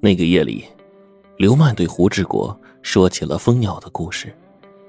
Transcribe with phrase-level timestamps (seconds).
[0.00, 0.64] 那个夜里，
[1.36, 4.34] 刘曼对胡志国说起了蜂鸟的故事，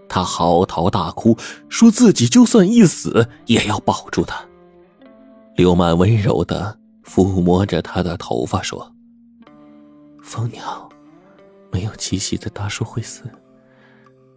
[0.08, 1.38] 他嚎啕大哭，
[1.68, 4.43] 说自己就算一死也要保住他。
[5.55, 8.89] 刘曼温柔的抚摸着他的头发，说
[10.23, 10.89] ：“蜂鸟
[11.71, 13.23] 没有栖息的大树会死，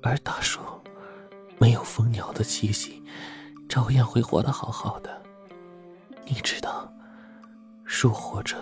[0.03, 0.59] 而大树
[1.59, 3.01] 没有蜂鸟的栖息，
[3.69, 5.23] 照样会活得好好的。
[6.27, 6.93] 你知道，
[7.85, 8.57] 树活着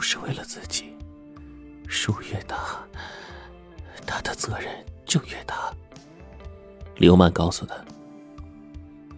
[0.00, 0.84] 不是为了自己，
[1.86, 2.56] 树越大，
[4.06, 4.66] 他的责任
[5.04, 5.70] 就越大。”
[6.96, 7.74] 刘曼告诉他。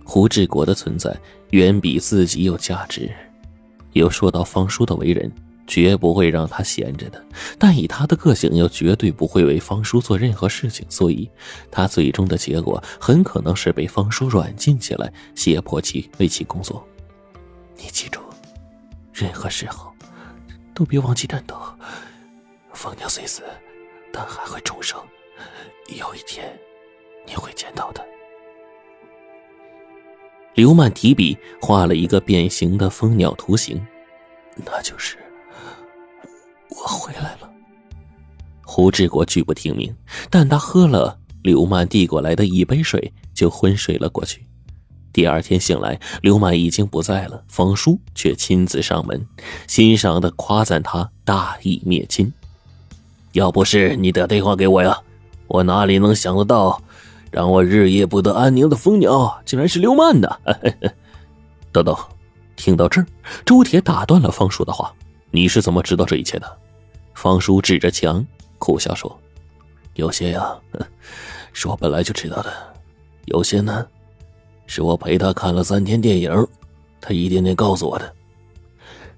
[0.02, 1.16] 胡志国的存在
[1.50, 3.09] 远比自己有价值。
[3.92, 5.30] 又说到方叔的为人，
[5.68, 7.24] 绝不会让他闲着的。
[7.60, 10.84] 但以他的个性，又绝对不会为方叔做任何事情。
[10.90, 11.30] 所以，
[11.70, 16.84] 他最终的结果很可能是被方叔软禁起来，胁迫其为其工作。
[17.76, 18.20] 你记住，
[19.12, 19.91] 任何时候
[20.74, 21.56] 都别忘记战斗。
[22.72, 23.42] 蜂鸟虽死，
[24.12, 24.98] 但还会重生。
[25.98, 26.59] 有一天，
[27.26, 28.04] 你会见到的。
[30.54, 33.80] 刘曼提笔画了一个变形的蜂鸟图形，
[34.56, 35.16] 那就是
[36.68, 37.51] 我回来了。
[38.62, 39.95] 胡志国拒不听命，
[40.30, 44.46] 但他喝了刘曼递过来的一杯水，就昏睡了过去。
[45.13, 49.27] 第二天醒来，刘曼已经不在了，方叔却亲自上门，
[49.66, 52.32] 欣赏的夸赞他大义灭亲。
[53.32, 54.99] 要不是你打电话给我呀，
[55.46, 56.82] 我哪里能想得到？
[57.30, 60.41] 让我日夜不得安宁的蜂鸟，竟然是刘曼的。
[61.73, 61.97] 等等，
[62.57, 63.07] 听到这儿，
[63.47, 64.94] 周铁打断了方叔的话
[65.32, 66.59] ：“你是怎么知道这一切的？”
[67.15, 68.22] 方叔指着墙，
[68.59, 69.19] 苦笑说
[69.97, 70.54] ：“有些呀，
[71.54, 72.50] 是我本来就知道的；
[73.25, 73.87] 有些呢，
[74.75, 76.48] 是我陪他看了三天电影，
[76.98, 78.10] 他一点点告诉我的。”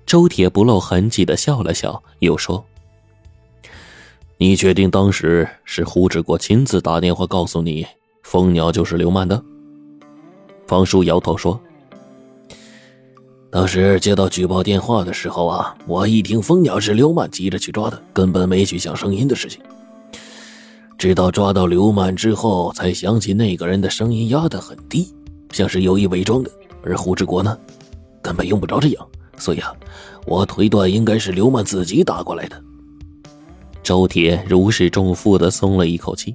[0.04, 2.64] 周铁不露痕迹的笑了笑，又说
[4.36, 7.86] ：“你确定当时是胡志国亲自打电话告诉你？”
[8.24, 9.40] 蜂鸟就是刘曼的。
[10.66, 11.60] 方叔摇头说
[13.48, 19.60] ：“当时接到举报电话的时候啊，我一听蜂鸟是刘曼，急着去抓的，根本没去想声音的事情。
[20.98, 25.14] 直到抓到刘曼之后，才想起那个人的声音压得很低，
[25.54, 26.50] 像是有意伪装的。
[26.82, 27.58] 而胡志国呢，
[28.20, 29.72] 根本用不着这样，所以啊，
[30.26, 32.62] 我推断应该是刘曼自己打过来的。”
[33.82, 36.34] 周铁如释重负的松了一口气。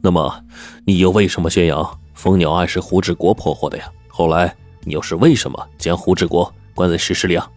[0.00, 0.44] 那么，
[0.84, 3.84] 你又为什么宣扬蜂鸟案是胡志国破获的呀？
[4.08, 7.50] 后来你又是为什么将胡志国关在石室里啊？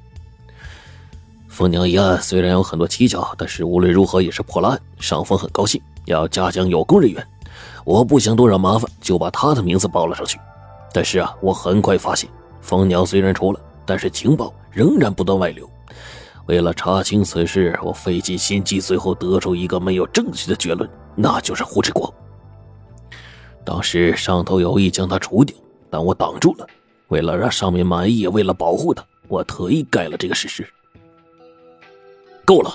[1.48, 4.81] 蜂鸟一案虽然有很多蹊跷，但是无论如何也是破了案。
[5.00, 7.28] 上峰很高兴，要嘉奖有功人员。
[7.85, 10.40] 我不想多惹麻烦，就把他的名字报了上去。
[10.94, 12.29] 但是啊，我很快发现，
[12.62, 15.69] 蜂鸟虽然出了，但是情报仍然不断外流。
[16.47, 22.13] 为了查清此事，我费尽心机，最后得出一个没有证据的结论，那就是胡志国。
[23.66, 25.56] 当时上头有意将他除掉，
[25.89, 26.66] 但我挡住了。
[27.09, 30.66] 为了让上面满意，也为了保护他，我特意改了这个事实。
[32.45, 32.74] 够了！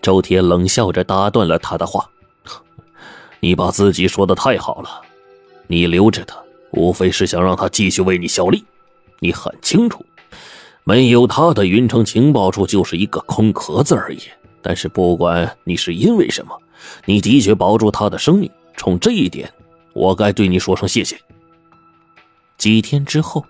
[0.00, 2.10] 周铁冷笑着打断了他的话
[3.44, 5.02] ：“你把自己说的太好了，
[5.66, 8.64] 你留着他，无非是想让他继续为你效力。
[9.18, 10.06] 你很清楚，
[10.84, 14.20] 没有他的云城情报处就是一个空壳子而已。
[14.62, 16.56] 但是不管你是因为什么，
[17.04, 18.48] 你的确保住他的生命。
[18.76, 19.52] 冲这一点。”
[19.92, 21.20] 我该对你说声谢谢。
[22.56, 23.44] 几天之后，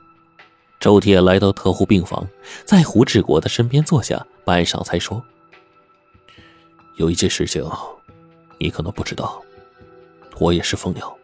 [0.81, 2.27] 周铁来到特护病房，
[2.65, 5.23] 在胡志国的身边坐下，半晌才说
[6.97, 7.63] ：“有一件事情，
[8.59, 9.41] 你可能不知道，
[10.43, 11.17] 我也是蜂鸟。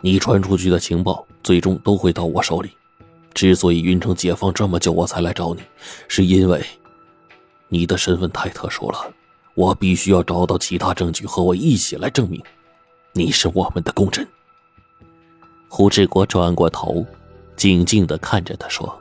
[0.00, 2.70] 你传出去的情报，最终都会到我手里。
[3.34, 5.60] 之所以云城解放这么久，我才来找你，
[6.08, 6.64] 是因为
[7.68, 9.12] 你的身份太特殊了，
[9.54, 12.42] 我必须要找到其他证据，和我一起来证明，
[13.12, 14.26] 你是我们的功臣。”
[15.68, 17.04] 胡志国转过头，
[17.54, 19.00] 静静的看着他说：“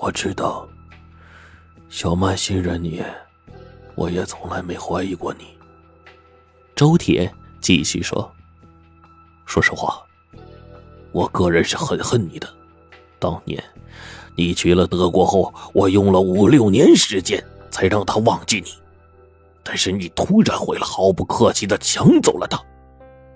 [0.00, 0.66] 我知道，
[1.88, 3.02] 小曼信任你，
[3.94, 5.46] 我也从来没怀疑过你。”
[6.76, 8.30] 周铁继续说
[9.46, 10.02] ：“说实话，
[11.12, 12.48] 我个人是很恨你的。
[13.18, 13.62] 当年
[14.36, 18.70] 你去了德国后，我用了五六年时间才让他忘记你，
[19.64, 22.60] 但是你突然回来，毫不客气的抢走了他。”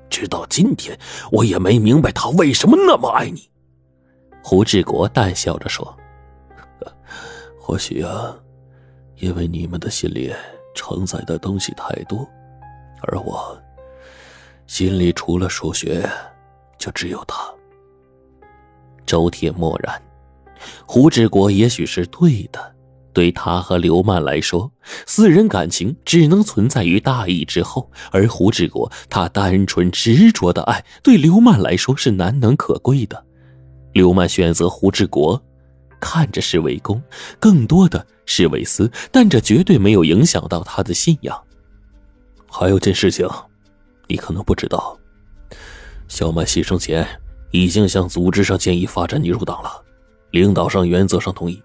[0.08, 0.98] 直到今天，
[1.30, 3.48] 我也没明白他为什么那么爱你。”
[4.44, 5.96] 胡志国淡笑着说
[7.58, 8.36] ，“或许啊，
[9.16, 10.32] 因为你们的心里
[10.75, 12.28] 承载的东西太多，
[13.02, 13.58] 而我
[14.72, 16.08] 心里除了数学，
[16.78, 17.36] 就只有他。”
[19.04, 20.02] 周铁默然，
[20.86, 22.74] 胡志国也许是对的，
[23.12, 24.72] 对他和刘曼来说，
[25.06, 33.22] 私人感情只能存在于大义之后；而胡志国，他单纯执着的爱，对刘曼来说是难能可贵的。
[33.92, 35.38] 刘曼选择胡志国，
[36.00, 37.02] 看着是为公，
[37.38, 41.38] 更多的是为私，但这绝对没有影响到他的信仰。
[42.48, 43.28] 还有件事情，
[44.08, 44.99] 你可能不知道，
[46.08, 47.06] 小曼牺牲前
[47.50, 49.82] 已经向组织上建议发展你入党了，
[50.31, 51.62] 领导上原则上同意。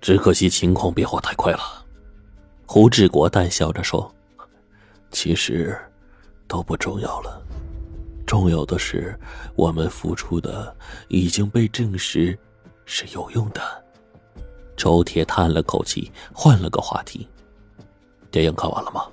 [0.00, 1.60] 只可惜情况变化太快了，
[2.64, 4.10] 胡志国淡笑着说
[5.12, 5.78] ：“其实
[6.48, 7.42] 都不重要了，
[8.26, 9.14] 重要的是
[9.54, 10.74] 我们付出的
[11.08, 12.36] 已经被证实
[12.86, 13.60] 是有用的。”
[14.74, 17.28] 周铁叹了口气，换了个话题
[18.30, 19.06] ：“电影看完了吗？”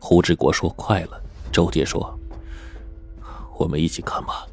[0.00, 1.20] 胡志国说：“快了。”
[1.54, 2.18] 周杰说
[3.56, 4.44] ：“我们一起看吧。”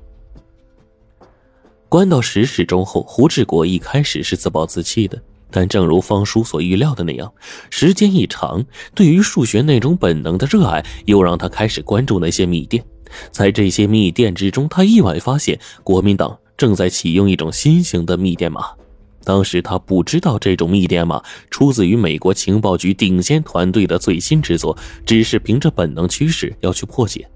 [1.90, 5.20] 关到十时钟后，胡志国一开始是自暴自弃的。
[5.54, 7.34] 但正如方叔所预料的那样，
[7.70, 8.64] 时间一长，
[8.96, 12.82] 对于数学那种本能的热爱又让他开始关注那些密电。
[13.32, 18.72] 在这些密电之中，他意外发现国民党正在启用一种新型的密电码。
[19.24, 27.28] 当时他不知道这种密电码出自于美国情报局顶尖团队的最新之作，只是凭着本能驱使要去破解。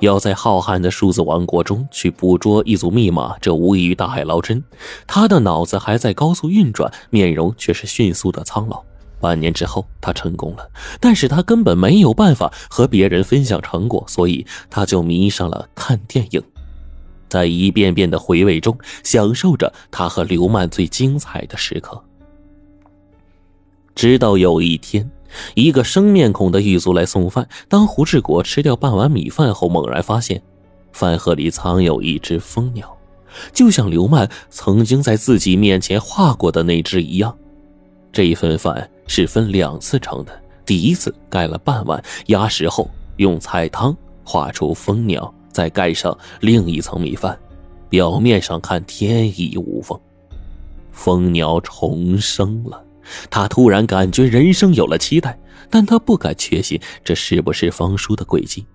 [0.00, 4.62] 要在浩瀚的数字王国中去捕捉一组密码，这无异于大海捞针。
[5.06, 8.84] 他的脑子还在高速运转，面容却是迅速的苍老。
[9.18, 10.70] 半年之后，他成功了，
[11.00, 16.42] 但是他根本没有办法和别人分享成果，所以他就迷上了看电影，
[17.28, 22.02] 在一遍遍的回味中，享受着他和刘曼最精彩的时刻。
[23.94, 25.10] 直到有一天。
[25.54, 27.46] 一个生面孔的狱卒来送饭。
[27.68, 30.40] 当胡志国吃掉半碗米饭后，猛然发现，
[30.92, 32.96] 饭盒里藏有一只蜂鸟，
[33.52, 37.36] 就像刘曼曾经在自己面前画过的那只一样。
[38.12, 43.94] 这一份饭是分两次盛的，第一次盖了半碗，压实后用菜汤
[44.24, 47.34] 画出蜂鸟，再盖上另一层米饭，
[47.88, 49.98] 表面上看天衣无缝，
[50.92, 52.84] 蜂鸟重生了。
[53.30, 55.38] 他突然感觉人生有了期待，
[55.70, 58.66] 但他不敢确信这是不是方叔的诡计。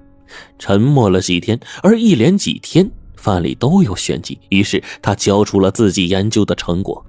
[0.57, 7.05] 沉默了几天，而一连几天饭里都有玄机，于是他交出了自己研究的成果。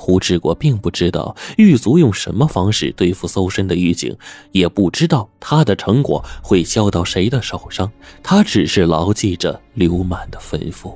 [0.00, 4.16] 胡志国并不知道狱卒用什么方式对付搜身的狱警，
[4.50, 7.92] 也不知道他的成果会交到谁的手上，
[8.22, 10.94] 他只是牢记着刘满的吩咐。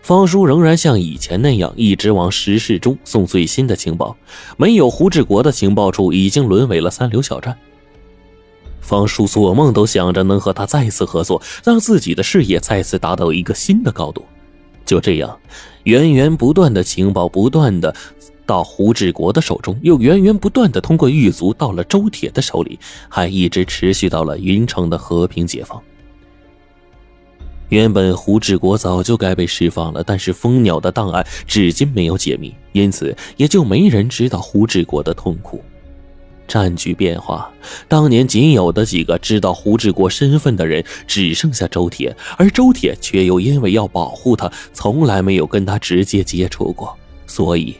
[0.00, 4.16] 方叔仍然像以前那样，一直往石室中送最新的情报。
[4.56, 7.58] 没有胡志国的情报处已经沦为了三流小站。
[8.80, 14.24] 方叔做梦都想着能和他再次合作，让自己的事业再次达到一个新的高度。
[14.90, 15.38] 就这样，
[15.84, 17.94] 源源不断的情报不断的
[18.44, 22.76] 到胡志国的手中，又源源不断的通过狱卒到了周铁的手里，
[23.08, 25.80] 还一直持续到了云城的和平解放。
[27.68, 35.62] 原本胡志国早就该被释放了，但是蜂鸟的档案至今没有解密，因此也就没人知道胡志国的痛苦。
[36.50, 37.48] 战局变化，
[37.86, 47.76] 当年仅有的几个知道胡志国身份的人只剩下周铁，而周铁却又因为要保护他，从来没有跟他直接接触过，所以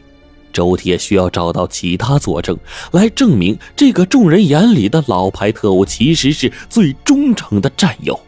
[0.52, 2.56] 周铁需要找到其他佐证
[2.92, 8.18] 来证明这个众人眼里的老牌特务其实是最忠诚的战友。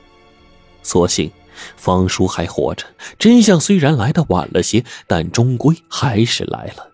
[0.83, 1.31] 所幸。
[1.77, 2.85] 方叔还活着，
[3.21, 6.89] 真相虽然来的晚了些，但终归还是来了。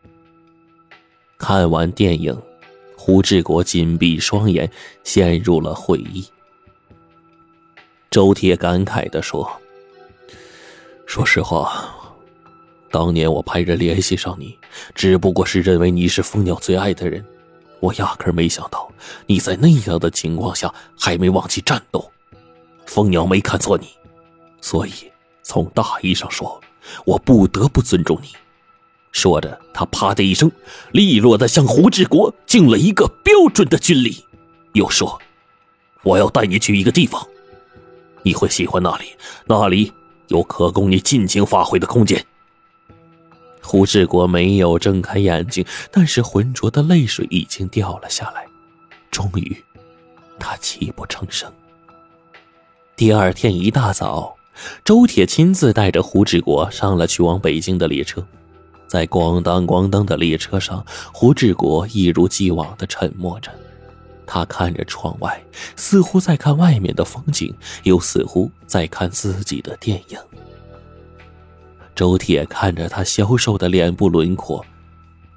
[1.39, 2.37] 看完电影，
[3.09, 4.71] 胡志国紧闭双眼，
[5.03, 6.23] 陷入了回忆。
[8.11, 9.51] 周铁感慨的说
[11.09, 11.91] ：“说实话，
[12.91, 14.59] 当年我派人联系上你，
[14.95, 17.25] 只不过是认为你是蜂鸟最爱的人，
[17.81, 18.87] 我压根没想到
[19.25, 22.13] 你在那样的情况下还没忘记战斗。
[22.85, 23.89] 蜂鸟没看错你。”
[24.61, 24.93] 所以，
[25.43, 26.61] 从大义上说，
[27.07, 28.29] 我不得不尊重你。
[29.19, 30.49] 说着，他啪的一声，
[30.93, 34.25] 利落的向胡志国敬了一个标准的军礼，
[34.75, 35.21] 又说
[36.05, 37.27] ：“我要带你去一个地方，
[38.23, 39.07] 你会喜欢那里，
[39.47, 39.93] 那里
[40.29, 42.25] 有可供你尽情发挥的空间。”
[43.61, 48.47] 胡志国没有睁开眼睛，但是浑浊的泪水已经掉了下来。
[49.11, 49.65] 终于，
[50.39, 51.53] 他泣不成声。
[52.95, 54.37] 第二天一大早。
[54.85, 58.27] 周铁亲自带着胡志国上了去往北京的列车，
[58.89, 63.53] 在咣当咣当的列车上，胡志国一如既往的沉默着。
[64.27, 65.43] 他看着窗外，
[65.77, 67.55] 似乎在看外面的风景，
[67.85, 70.19] 又似乎在看自己的电影。
[71.95, 74.65] 周铁看着他消瘦的脸部轮廓，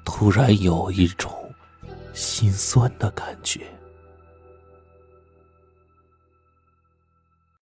[0.04, 1.30] 突然有一种
[2.12, 3.60] 心酸的感觉。